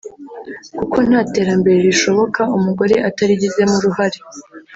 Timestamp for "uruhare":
3.79-4.19